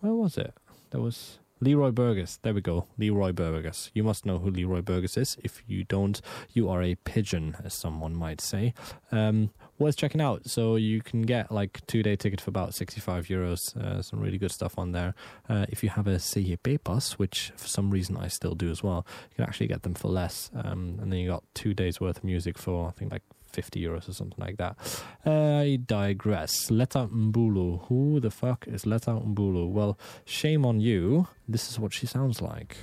where 0.00 0.14
was 0.14 0.38
it? 0.38 0.54
There 0.90 1.02
was 1.02 1.38
Leroy 1.60 1.90
Burgess. 1.90 2.38
There 2.40 2.54
we 2.54 2.62
go. 2.62 2.86
Leroy 2.96 3.32
Burgess. 3.32 3.90
You 3.92 4.04
must 4.04 4.24
know 4.24 4.38
who 4.38 4.50
Leroy 4.50 4.80
Burgess 4.80 5.16
is. 5.16 5.36
If 5.44 5.62
you 5.66 5.84
don't, 5.84 6.20
you 6.52 6.68
are 6.70 6.82
a 6.82 6.94
pigeon, 6.94 7.56
as 7.64 7.74
someone 7.74 8.14
might 8.14 8.40
say. 8.40 8.72
Um, 9.12 9.50
worth 9.78 9.96
checking 9.96 10.20
out. 10.20 10.48
So 10.48 10.76
you 10.76 11.00
can 11.00 11.22
get 11.22 11.50
like 11.52 11.84
two 11.86 12.02
day 12.02 12.16
ticket 12.16 12.40
for 12.40 12.50
about 12.50 12.74
65 12.74 13.26
euros. 13.26 13.76
Uh, 13.76 14.02
some 14.02 14.20
really 14.20 14.38
good 14.38 14.52
stuff 14.52 14.78
on 14.78 14.92
there. 14.92 15.14
Uh, 15.48 15.66
if 15.68 15.82
you 15.82 15.90
have 15.90 16.06
a 16.06 16.16
CJP 16.16 16.84
bus, 16.84 17.18
which 17.18 17.52
for 17.56 17.68
some 17.68 17.90
reason 17.90 18.16
I 18.16 18.28
still 18.28 18.54
do 18.54 18.70
as 18.70 18.82
well, 18.82 19.06
you 19.30 19.36
can 19.36 19.44
actually 19.44 19.68
get 19.68 19.82
them 19.82 19.94
for 19.94 20.08
less. 20.08 20.50
Um, 20.54 20.98
and 21.00 21.12
then 21.12 21.18
you 21.20 21.28
got 21.28 21.44
two 21.54 21.74
days 21.74 22.00
worth 22.00 22.18
of 22.18 22.24
music 22.24 22.58
for, 22.58 22.88
I 22.88 22.92
think, 22.92 23.12
like 23.12 23.22
50 23.52 23.82
euros 23.82 24.08
or 24.08 24.12
something 24.12 24.38
like 24.38 24.58
that. 24.58 24.76
I 25.24 25.80
digress. 25.84 26.70
Letta 26.70 27.08
Mbulu. 27.12 27.86
Who 27.86 28.20
the 28.20 28.30
fuck 28.30 28.66
is 28.68 28.86
Letta 28.86 29.12
Mbulu? 29.12 29.70
Well, 29.70 29.98
shame 30.24 30.64
on 30.64 30.80
you. 30.80 31.28
This 31.48 31.70
is 31.70 31.78
what 31.78 31.92
she 31.92 32.06
sounds 32.06 32.42
like. 32.42 32.76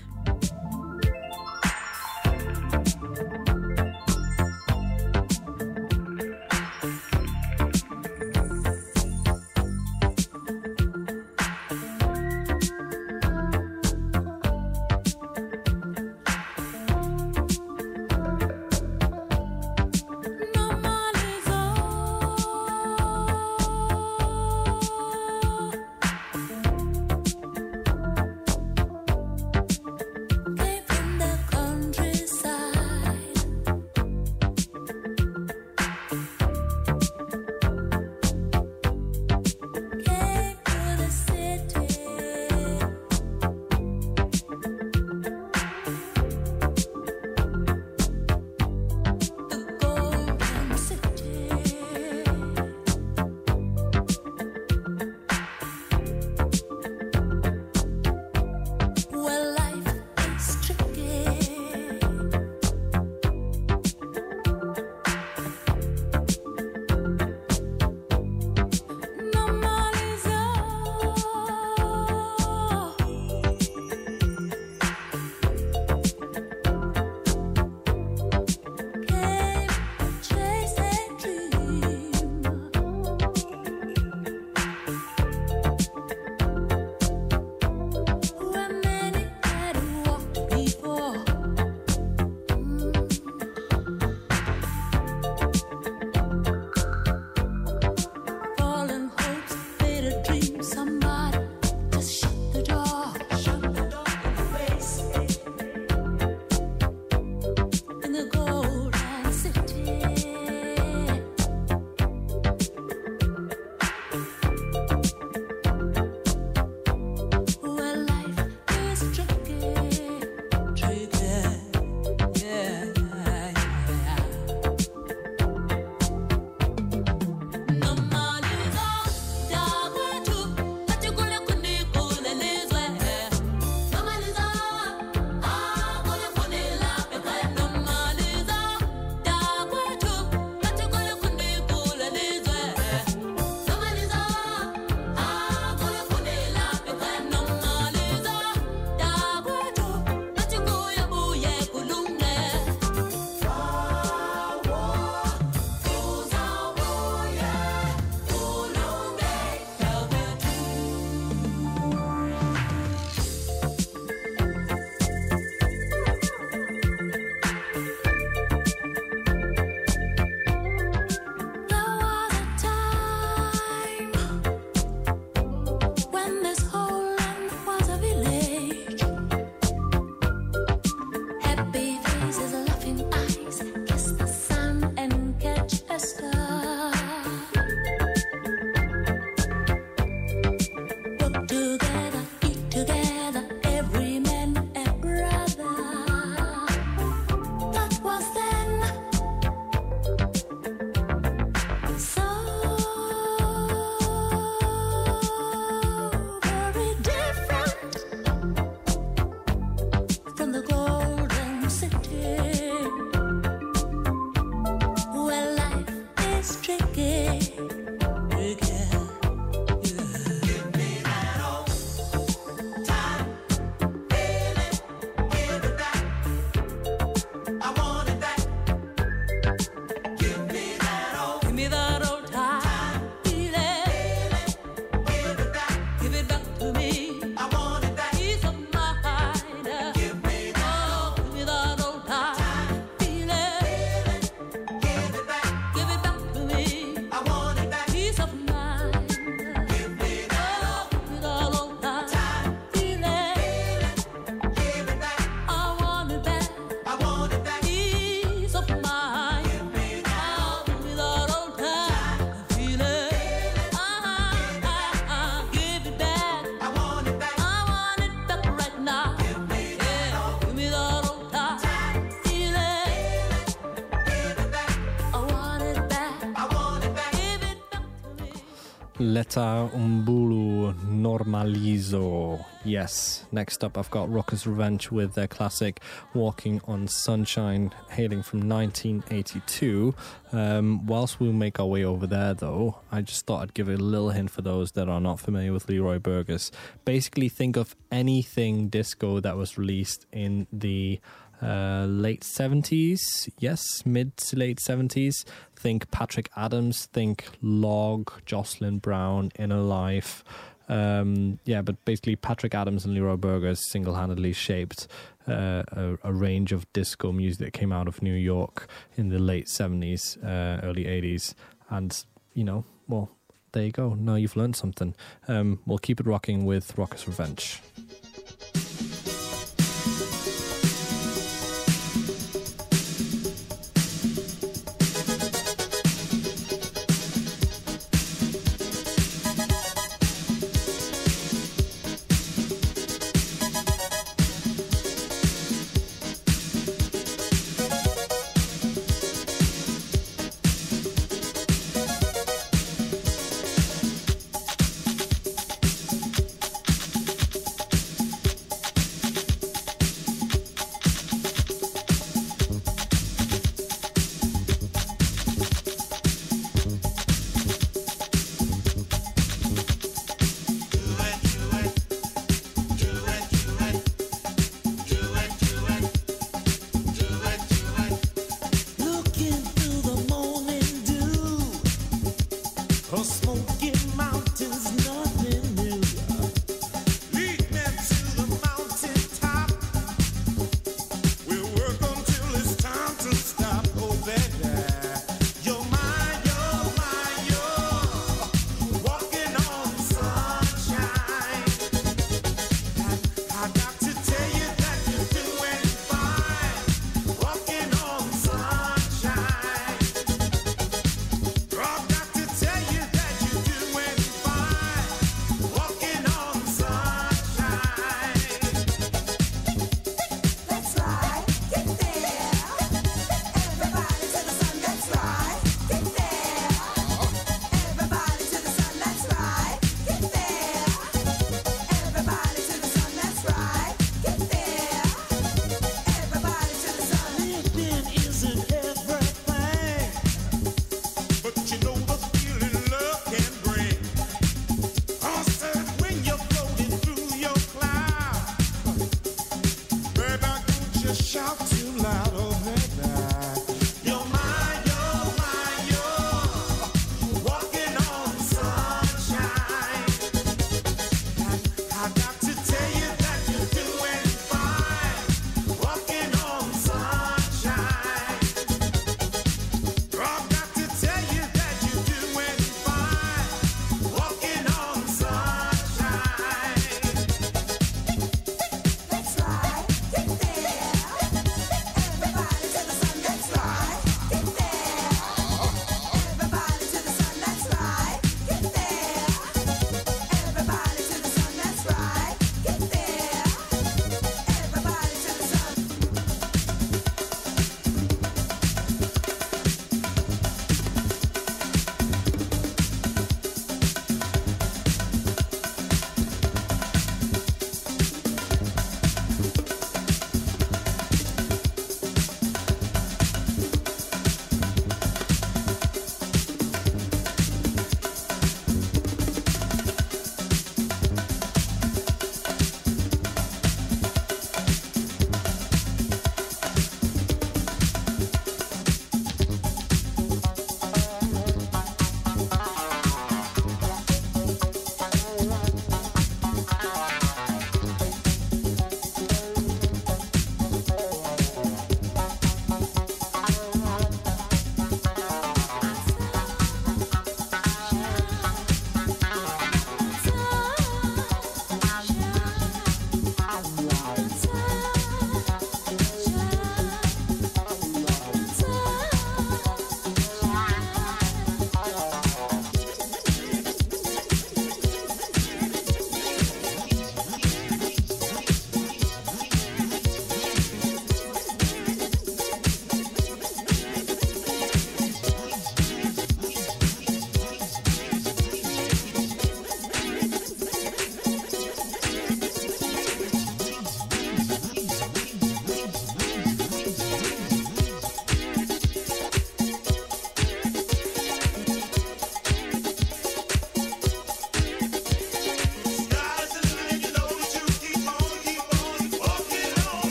Letta 279.16 279.70
Mbulu 279.74 280.74
Normalizo. 280.90 282.44
Yes. 282.66 283.26
Next 283.32 283.64
up, 283.64 283.78
I've 283.78 283.90
got 283.90 284.12
Rockers 284.12 284.46
Revenge 284.46 284.92
with 284.92 285.14
their 285.14 285.28
classic 285.28 285.80
Walking 286.14 286.60
on 286.66 286.90
Sunshine, 286.90 287.74
hailing 287.92 288.24
from 288.24 288.50
1982. 288.50 289.96
Um, 290.34 290.86
whilst 290.86 291.22
we 291.22 291.32
make 291.32 291.62
our 291.62 291.66
way 291.66 291.86
over 291.86 292.06
there, 292.06 292.34
though, 292.34 292.80
I 292.92 293.04
just 293.04 293.26
thought 293.26 293.44
I'd 293.44 293.54
give 293.54 293.70
a 293.70 293.78
little 293.78 294.10
hint 294.10 294.32
for 294.32 294.42
those 294.42 294.74
that 294.74 294.90
are 294.90 295.00
not 295.00 295.22
familiar 295.22 295.54
with 295.54 295.70
Leroy 295.70 295.98
Burgess. 295.98 296.52
Basically, 296.84 297.30
think 297.30 297.56
of 297.56 297.74
anything 297.94 298.68
disco 298.68 299.22
that 299.22 299.38
was 299.38 299.58
released 299.58 300.08
in 300.12 300.48
the 300.52 301.00
uh, 301.46 301.86
late 301.86 302.22
70s, 302.22 303.30
yes, 303.38 303.86
mid 303.86 304.18
to 304.18 304.36
late 304.36 304.60
70s. 304.60 305.24
Think 305.56 305.92
Patrick 305.92 306.30
Adams, 306.36 306.88
think 306.88 307.28
Logg, 307.44 308.26
Jocelyn 308.26 308.80
Brown, 308.80 309.32
Inner 309.38 309.62
Life. 309.62 310.24
Um, 310.68 311.40
yeah, 311.46 311.62
but 311.62 311.84
basically, 311.86 312.16
Patrick 312.16 312.56
Adams 312.56 312.86
and 312.86 312.96
Leroy 312.96 313.16
Burgess 313.16 313.70
single 313.70 313.94
handedly 313.94 314.34
shaped 314.34 314.88
uh, 315.28 315.64
a, 315.68 315.98
a, 316.04 316.12
range 316.12 316.52
of 316.52 316.72
disco 316.74 317.12
music 317.12 317.46
that 317.46 317.54
came 317.54 317.72
out 317.72 317.88
of 317.88 318.02
New 318.02 318.14
York 318.14 318.68
in 318.98 319.10
the 319.10 319.20
late 319.20 319.46
70s, 319.46 320.18
uh, 320.24 320.62
early 320.66 320.86
80s. 320.86 321.36
And, 321.70 322.04
you 322.34 322.44
know, 322.44 322.66
well, 322.88 323.12
there 323.52 323.64
you 323.64 323.72
go. 323.72 323.94
Now 323.94 324.16
you've 324.16 324.36
learned 324.36 324.56
something. 324.56 324.96
Um, 325.28 325.60
we'll 325.66 325.78
keep 325.78 326.00
it 326.00 326.08
rocking 326.08 326.46
with 326.46 326.76
Rockers 326.78 327.08
Revenge. 327.08 327.62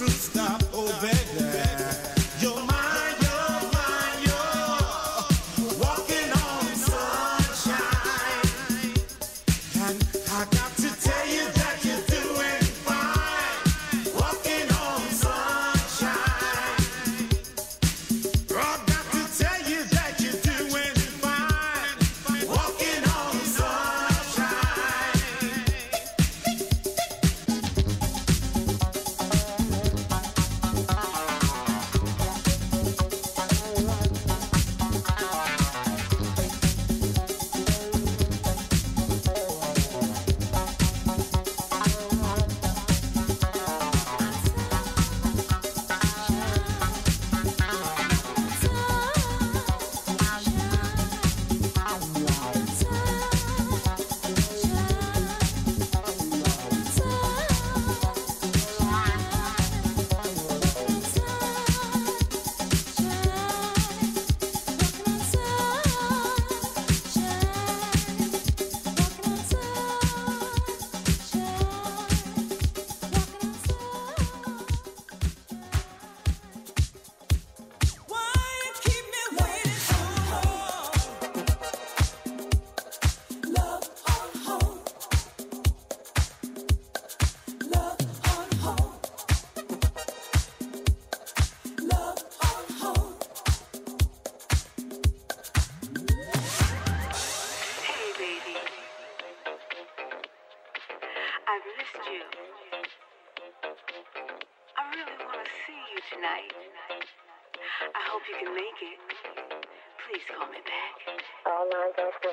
truth. 0.00 0.39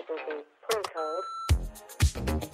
Frequency. 0.06 0.44
Please 0.70 0.86
hold. 0.96 2.47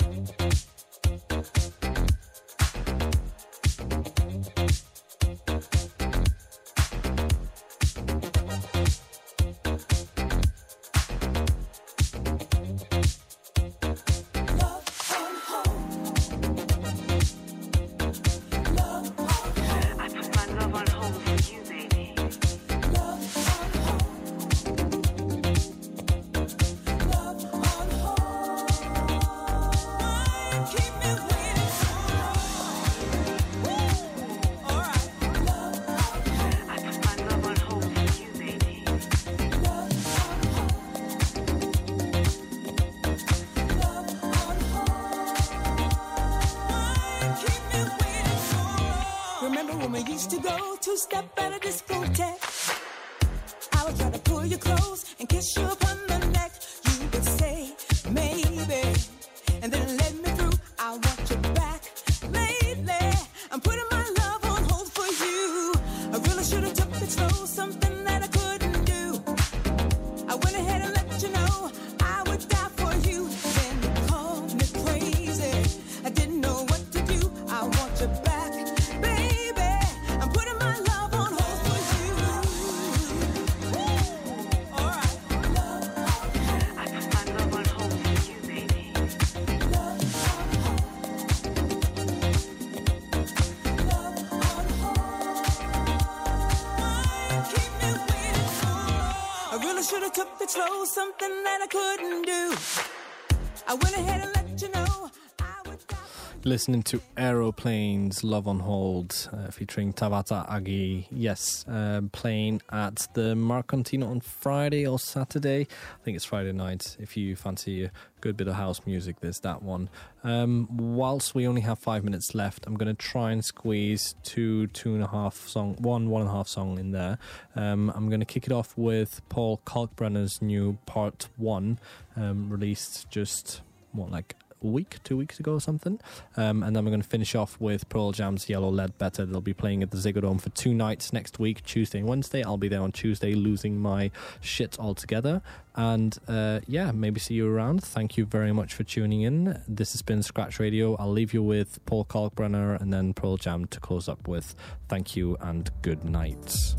Listening 106.53 106.83
to 106.83 107.01
Aeroplanes, 107.17 108.23
Love 108.23 108.47
on 108.47 108.59
Hold, 108.59 109.27
uh, 109.33 109.49
featuring 109.49 109.91
Tawatha 109.91 110.47
Agee. 110.47 111.07
Yes, 111.09 111.65
uh, 111.67 112.01
playing 112.11 112.61
at 112.71 113.07
the 113.15 113.33
Marktkantine 113.33 114.07
on 114.07 114.19
Friday 114.19 114.85
or 114.85 114.99
Saturday. 114.99 115.61
I 115.61 116.03
think 116.03 116.15
it's 116.15 116.25
Friday 116.25 116.51
night. 116.51 116.95
If 116.99 117.17
you 117.17 117.35
fancy 117.35 117.85
a 117.85 117.91
good 118.21 118.37
bit 118.37 118.47
of 118.47 118.53
house 118.53 118.81
music, 118.85 119.19
there's 119.19 119.39
that 119.39 119.63
one. 119.63 119.89
Um, 120.23 120.67
whilst 120.77 121.33
we 121.33 121.47
only 121.47 121.61
have 121.61 121.79
five 121.79 122.03
minutes 122.03 122.35
left, 122.35 122.67
I'm 122.67 122.75
going 122.75 122.95
to 122.95 123.01
try 123.03 123.31
and 123.31 123.43
squeeze 123.43 124.13
two, 124.21 124.67
two 124.67 124.93
and 124.93 125.03
a 125.03 125.07
half 125.07 125.47
song, 125.47 125.75
one, 125.79 126.11
one 126.11 126.21
and 126.21 126.29
a 126.29 126.33
half 126.33 126.47
song 126.47 126.77
in 126.77 126.91
there. 126.91 127.17
Um, 127.55 127.91
I'm 127.95 128.09
going 128.09 128.19
to 128.19 128.27
kick 128.27 128.45
it 128.45 128.51
off 128.51 128.77
with 128.77 129.27
Paul 129.27 129.59
Kalkbrenner's 129.65 130.39
new 130.39 130.77
Part 130.85 131.29
One, 131.35 131.79
um, 132.15 132.51
released 132.51 133.09
just 133.09 133.61
what 133.91 134.11
like 134.11 134.35
week, 134.63 134.97
two 135.03 135.17
weeks 135.17 135.39
ago 135.39 135.53
or 135.53 135.61
something. 135.61 135.99
Um, 136.37 136.63
and 136.63 136.75
then 136.75 136.85
we're 136.85 136.91
going 136.91 137.01
to 137.01 137.07
finish 137.07 137.35
off 137.35 137.59
with 137.59 137.87
Pearl 137.89 138.11
Jam's 138.11 138.49
Yellow 138.49 138.69
Ledbetter. 138.69 139.25
They'll 139.25 139.41
be 139.41 139.53
playing 139.53 139.83
at 139.83 139.91
the 139.91 139.97
Ziggo 139.97 140.21
Dome 140.21 140.39
for 140.39 140.49
two 140.49 140.73
nights 140.73 141.13
next 141.13 141.39
week, 141.39 141.63
Tuesday 141.63 141.99
and 141.99 142.07
Wednesday. 142.07 142.43
I'll 142.43 142.57
be 142.57 142.67
there 142.67 142.81
on 142.81 142.91
Tuesday, 142.91 143.33
losing 143.33 143.79
my 143.79 144.11
shit 144.41 144.79
altogether. 144.79 145.41
And 145.75 146.17
uh, 146.27 146.59
yeah, 146.67 146.91
maybe 146.91 147.19
see 147.19 147.33
you 147.33 147.51
around. 147.51 147.83
Thank 147.83 148.17
you 148.17 148.25
very 148.25 148.53
much 148.53 148.73
for 148.73 148.83
tuning 148.83 149.21
in. 149.21 149.61
This 149.67 149.93
has 149.93 150.01
been 150.01 150.21
Scratch 150.21 150.59
Radio. 150.59 150.95
I'll 150.95 151.11
leave 151.11 151.33
you 151.33 151.43
with 151.43 151.83
Paul 151.85 152.05
Kalkbrenner 152.05 152.79
and 152.79 152.93
then 152.93 153.13
Pearl 153.13 153.37
Jam 153.37 153.65
to 153.65 153.79
close 153.79 154.07
up 154.07 154.27
with. 154.27 154.55
Thank 154.87 155.15
you 155.15 155.37
and 155.41 155.69
good 155.81 156.03
night. 156.05 156.75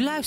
U 0.00 0.02
luistert 0.02 0.18